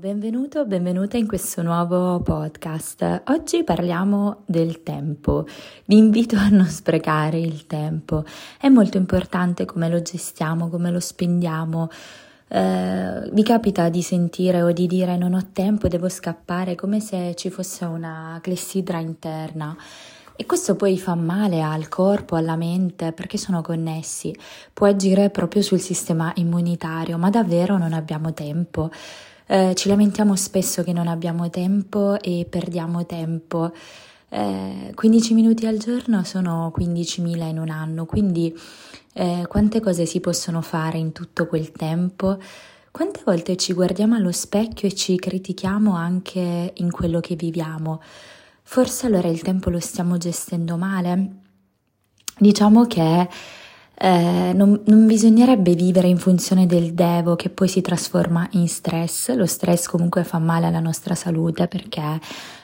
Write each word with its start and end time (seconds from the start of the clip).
benvenuto, 0.00 0.64
benvenuta 0.64 1.18
in 1.18 1.26
questo 1.26 1.60
nuovo 1.60 2.20
podcast. 2.20 3.24
Oggi 3.26 3.62
parliamo 3.64 4.44
del 4.46 4.82
tempo. 4.82 5.46
Vi 5.84 5.98
invito 5.98 6.36
a 6.36 6.48
non 6.48 6.64
sprecare 6.64 7.38
il 7.38 7.66
tempo. 7.66 8.24
È 8.58 8.70
molto 8.70 8.96
importante 8.96 9.66
come 9.66 9.90
lo 9.90 10.00
gestiamo, 10.00 10.70
come 10.70 10.90
lo 10.90 11.00
spendiamo. 11.00 11.90
Eh, 12.48 13.28
vi 13.30 13.42
capita 13.42 13.90
di 13.90 14.00
sentire 14.00 14.62
o 14.62 14.72
di 14.72 14.86
dire 14.86 15.18
non 15.18 15.34
ho 15.34 15.48
tempo, 15.52 15.86
devo 15.86 16.08
scappare, 16.08 16.76
come 16.76 16.98
se 17.00 17.34
ci 17.36 17.50
fosse 17.50 17.84
una 17.84 18.38
clessidra 18.40 19.00
interna. 19.00 19.76
E 20.34 20.46
questo 20.46 20.76
poi 20.76 20.98
fa 20.98 21.14
male 21.14 21.60
al 21.60 21.88
corpo, 21.88 22.36
alla 22.36 22.56
mente, 22.56 23.12
perché 23.12 23.36
sono 23.36 23.60
connessi. 23.60 24.34
Può 24.72 24.86
agire 24.86 25.28
proprio 25.28 25.60
sul 25.60 25.78
sistema 25.78 26.32
immunitario, 26.36 27.18
ma 27.18 27.28
davvero 27.28 27.76
non 27.76 27.92
abbiamo 27.92 28.32
tempo. 28.32 28.90
Eh, 29.52 29.74
ci 29.74 29.88
lamentiamo 29.88 30.36
spesso 30.36 30.84
che 30.84 30.92
non 30.92 31.08
abbiamo 31.08 31.50
tempo 31.50 32.20
e 32.20 32.46
perdiamo 32.48 33.04
tempo. 33.04 33.72
Eh, 34.28 34.92
15 34.94 35.34
minuti 35.34 35.66
al 35.66 35.76
giorno 35.76 36.22
sono 36.22 36.72
15.000 36.72 37.48
in 37.48 37.58
un 37.58 37.68
anno, 37.68 38.06
quindi 38.06 38.56
eh, 39.12 39.46
quante 39.48 39.80
cose 39.80 40.06
si 40.06 40.20
possono 40.20 40.60
fare 40.60 40.98
in 40.98 41.10
tutto 41.10 41.48
quel 41.48 41.72
tempo? 41.72 42.38
Quante 42.92 43.22
volte 43.24 43.56
ci 43.56 43.72
guardiamo 43.72 44.14
allo 44.14 44.30
specchio 44.30 44.86
e 44.86 44.94
ci 44.94 45.16
critichiamo 45.16 45.96
anche 45.96 46.72
in 46.72 46.92
quello 46.92 47.18
che 47.18 47.34
viviamo? 47.34 48.00
Forse 48.62 49.06
allora 49.06 49.26
il 49.26 49.42
tempo 49.42 49.68
lo 49.68 49.80
stiamo 49.80 50.16
gestendo 50.16 50.76
male? 50.76 51.30
Diciamo 52.38 52.86
che 52.86 53.28
eh, 54.02 54.52
non, 54.54 54.80
non, 54.86 55.06
bisognerebbe 55.06 55.74
vivere 55.74 56.08
in 56.08 56.16
funzione 56.16 56.64
del 56.64 56.94
devo 56.94 57.36
che 57.36 57.50
poi 57.50 57.68
si 57.68 57.82
trasforma 57.82 58.48
in 58.52 58.66
stress. 58.66 59.34
Lo 59.34 59.44
stress 59.44 59.88
comunque 59.88 60.24
fa 60.24 60.38
male 60.38 60.64
alla 60.66 60.80
nostra 60.80 61.14
salute 61.14 61.68
perché 61.68 62.18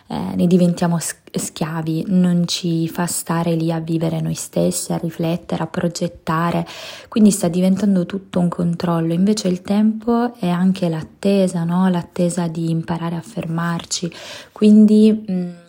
eh, 0.07 0.35
ne 0.35 0.47
diventiamo 0.47 0.99
schiavi, 0.99 2.07
non 2.09 2.47
ci 2.47 2.89
fa 2.89 3.05
stare 3.05 3.55
lì 3.55 3.71
a 3.71 3.81
vivere 3.81 4.23
noi 4.23 4.33
stessi, 4.33 4.95
a 4.95 4.97
riflettere, 4.97 5.63
a 5.63 5.67
progettare, 5.67 6.67
quindi 7.09 7.31
sta 7.31 7.49
diventando 7.49 8.07
tutto 8.07 8.41
un 8.41 8.49
controllo. 8.49 9.13
Invece 9.13 9.49
il 9.49 9.61
tempo 9.61 10.33
è 10.39 10.49
anche 10.49 10.89
l'attesa, 10.89 11.65
no? 11.65 11.91
l'attesa 11.91 12.47
di 12.47 12.71
imparare 12.71 13.17
a 13.17 13.21
fermarci. 13.21 14.11
Quindi 14.53 15.25
mh, 15.27 15.33
mm, 15.33 15.66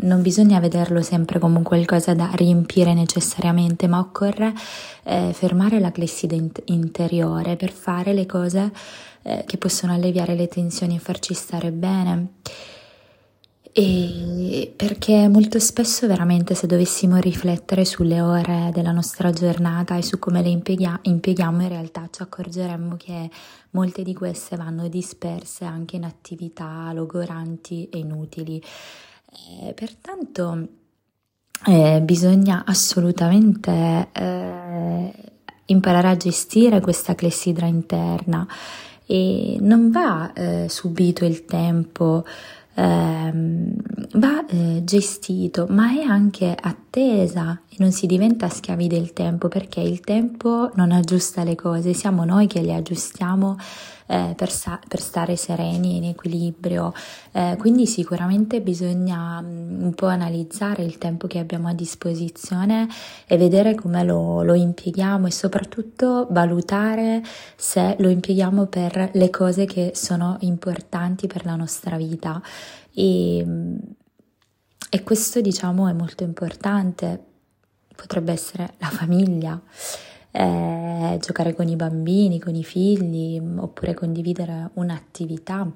non 0.00 0.22
bisogna 0.22 0.60
vederlo 0.60 1.02
sempre 1.02 1.38
come 1.38 1.62
qualcosa 1.62 2.14
da 2.14 2.30
riempire 2.32 2.94
necessariamente, 2.94 3.86
ma 3.86 3.98
occorre 3.98 4.54
eh, 5.04 5.32
fermare 5.34 5.78
la 5.78 5.92
clessidra 5.92 6.38
interiore 6.66 7.56
per 7.56 7.70
fare 7.70 8.12
le 8.14 8.24
cose 8.24 8.72
eh, 9.22 9.44
che 9.46 9.58
possono 9.58 9.92
alleviare 9.92 10.34
le 10.34 10.48
tensioni 10.48 10.96
e 10.96 11.00
farci 11.00 11.34
stare 11.34 11.70
bene. 11.70 12.34
E 13.70 14.72
perché 14.74 15.28
molto 15.28 15.58
spesso 15.60 16.06
veramente 16.06 16.54
se 16.54 16.66
dovessimo 16.66 17.16
riflettere 17.18 17.84
sulle 17.84 18.20
ore 18.20 18.70
della 18.72 18.90
nostra 18.90 19.30
giornata 19.30 19.96
e 19.96 20.02
su 20.02 20.18
come 20.18 20.42
le 20.42 20.48
impiega- 20.48 20.98
impieghiamo 21.02 21.62
in 21.62 21.68
realtà 21.68 22.08
ci 22.10 22.22
accorgeremmo 22.22 22.96
che 22.96 23.30
molte 23.70 24.02
di 24.02 24.14
queste 24.14 24.56
vanno 24.56 24.88
disperse 24.88 25.64
anche 25.64 25.96
in 25.96 26.04
attività 26.04 26.90
logoranti 26.92 27.88
e 27.90 27.98
inutili. 27.98 28.60
Eh, 29.60 29.72
pertanto 29.74 30.68
eh, 31.66 32.00
bisogna 32.02 32.64
assolutamente 32.66 34.08
eh, 34.12 35.12
imparare 35.66 36.08
a 36.08 36.16
gestire 36.16 36.80
questa 36.80 37.14
clessidra 37.14 37.66
interna 37.66 38.46
e 39.06 39.56
non 39.60 39.90
va 39.90 40.32
eh, 40.32 40.66
subito 40.68 41.24
il 41.24 41.44
tempo 41.44 42.24
ehm, 42.74 43.74
va 44.12 44.46
eh, 44.46 44.82
gestito, 44.84 45.66
ma 45.68 45.92
è 45.92 46.02
anche 46.02 46.56
attesa 46.58 47.60
e 47.68 47.76
non 47.78 47.92
si 47.92 48.06
diventa 48.06 48.48
schiavi 48.48 48.86
del 48.86 49.12
tempo 49.12 49.48
perché 49.48 49.80
il 49.80 50.00
tempo 50.00 50.70
non 50.74 50.92
aggiusta 50.92 51.44
le 51.44 51.54
cose, 51.54 51.92
siamo 51.92 52.24
noi 52.24 52.46
che 52.46 52.62
le 52.62 52.74
aggiustiamo 52.74 53.56
eh, 54.08 54.32
per, 54.36 54.50
sa- 54.50 54.80
per, 54.88 55.00
stare 55.00 55.36
sereni 55.36 55.96
in 55.96 56.04
equilibrio. 56.04 56.92
Eh, 57.32 57.56
quindi 57.58 57.86
sicuramente 57.86 58.60
bisogna 58.60 59.40
mm, 59.40 59.82
un 59.82 59.94
po' 59.94 60.06
analizzare 60.06 60.82
il 60.82 60.98
tempo 60.98 61.26
che 61.26 61.38
abbiamo 61.38 61.68
a 61.68 61.74
disposizione 61.74 62.88
e 63.26 63.36
vedere 63.36 63.74
come 63.74 64.02
lo, 64.04 64.42
lo 64.42 64.54
impieghiamo 64.54 65.26
e 65.26 65.30
soprattutto 65.30 66.26
valutare 66.30 67.22
se 67.56 67.96
lo 67.98 68.08
impieghiamo 68.08 68.66
per 68.66 69.10
le 69.12 69.30
cose 69.30 69.66
che 69.66 69.92
sono 69.94 70.38
importanti 70.40 71.26
per 71.26 71.44
la 71.44 71.54
nostra 71.56 71.96
vita. 71.96 72.40
E, 72.94 73.44
mm, 73.46 73.76
e 74.90 75.02
questo 75.02 75.40
diciamo 75.40 75.88
è 75.88 75.92
molto 75.92 76.24
importante, 76.24 77.22
potrebbe 77.94 78.32
essere 78.32 78.74
la 78.78 78.88
famiglia 78.88 79.60
eh, 80.30 81.18
giocare 81.20 81.54
con 81.54 81.68
i 81.68 81.76
bambini, 81.76 82.38
con 82.38 82.54
i 82.54 82.64
figli, 82.64 83.40
oppure 83.56 83.94
condividere 83.94 84.70
un'attività 84.74 85.70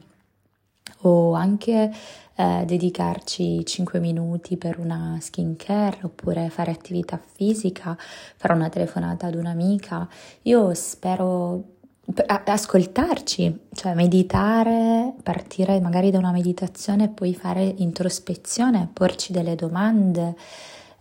o 1.04 1.32
anche 1.32 1.90
eh, 2.34 2.62
dedicarci 2.64 3.64
5 3.64 3.98
minuti 3.98 4.56
per 4.56 4.78
una 4.78 5.18
skincare 5.20 5.98
oppure 6.02 6.48
fare 6.48 6.70
attività 6.70 7.20
fisica, 7.22 7.96
fare 8.36 8.54
una 8.54 8.68
telefonata 8.68 9.26
ad 9.26 9.34
un'amica. 9.34 10.08
Io 10.42 10.74
spero 10.74 11.80
ascoltarci, 12.26 13.58
cioè 13.72 13.94
meditare, 13.94 15.14
partire 15.22 15.80
magari 15.80 16.10
da 16.10 16.18
una 16.18 16.32
meditazione 16.32 17.04
e 17.04 17.08
poi 17.08 17.34
fare 17.34 17.74
introspezione, 17.78 18.88
porci 18.92 19.32
delle 19.32 19.54
domande. 19.54 20.34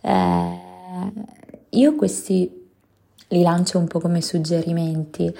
Eh, 0.00 0.58
io 1.70 1.94
questi 1.96 2.60
li 3.28 3.42
lancio 3.42 3.78
un 3.78 3.86
po' 3.86 3.98
come 3.98 4.20
suggerimenti 4.20 5.34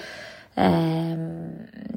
eh, 0.55 1.17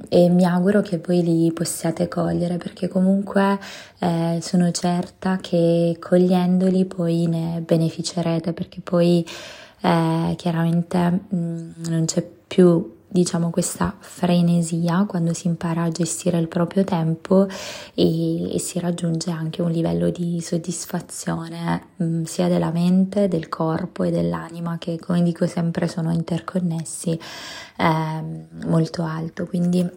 e 0.09 0.29
mi 0.29 0.45
auguro 0.45 0.83
che 0.83 0.99
voi 0.99 1.23
li 1.23 1.53
possiate 1.53 2.09
cogliere 2.09 2.57
perché 2.59 2.89
comunque 2.89 3.59
eh, 3.99 4.39
sono 4.41 4.71
certa 4.71 5.39
che 5.39 5.97
cogliendoli 5.99 6.85
poi 6.85 7.27
ne 7.27 7.63
beneficerete 7.65 8.53
perché 8.53 8.81
poi 8.81 9.27
eh, 9.81 10.35
chiaramente 10.37 10.99
mh, 10.99 11.37
mm, 11.37 11.71
non 11.89 12.05
c'è 12.05 12.23
più 12.23 12.96
diciamo 13.09 13.51
questa 13.51 13.95
frenesia 13.99 15.05
quando 15.07 15.33
si 15.33 15.47
impara 15.47 15.85
a 15.85 15.91
gestire 15.91 16.39
il 16.39 16.49
proprio 16.49 16.85
tempo 16.85 17.47
e, 17.95 18.55
e 18.55 18.59
si 18.59 18.79
raggiunge 18.79 19.31
anche 19.31 19.63
un 19.63 19.71
livello 19.71 20.11
di 20.11 20.41
soddisfazione 20.41 21.89
mh, 21.97 22.05
mm, 22.05 22.23
sia 22.25 22.49
della 22.49 22.71
mente, 22.71 23.29
del 23.29 23.49
corpo 23.49 24.03
e 24.03 24.11
dell'anima 24.11 24.79
che 24.79 24.99
come 24.99 25.23
dico 25.23 25.47
sempre 25.47 25.89
sono 25.89 26.13
interconnessi 26.13 27.19
eh, 27.79 28.23
molto 28.67 29.03
alto. 29.05 29.47
Quindi 29.47 29.89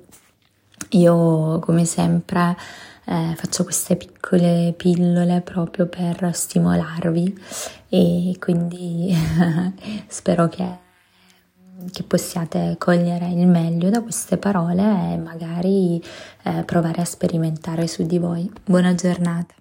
io 0.91 1.59
come 1.59 1.85
sempre 1.85 2.55
eh, 3.05 3.33
faccio 3.35 3.63
queste 3.63 3.95
piccole 3.95 4.73
pillole 4.77 5.41
proprio 5.41 5.87
per 5.87 6.29
stimolarvi 6.31 7.37
e 7.89 8.35
quindi 8.39 9.13
spero 10.07 10.47
che 10.47 10.87
che 11.91 12.03
possiate 12.03 12.75
cogliere 12.77 13.27
il 13.29 13.47
meglio 13.47 13.89
da 13.89 14.01
queste 14.01 14.37
parole 14.37 15.13
e 15.13 15.17
magari 15.17 16.01
eh, 16.43 16.63
provare 16.63 17.01
a 17.01 17.05
sperimentare 17.05 17.87
su 17.87 18.03
di 18.05 18.17
voi. 18.17 18.51
Buona 18.63 18.93
giornata. 18.95 19.58